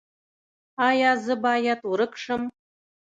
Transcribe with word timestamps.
ایا 0.87 1.11
زه 1.25 1.33
باید 1.43 1.79
ورک 1.91 2.13
شم؟ 2.23 2.41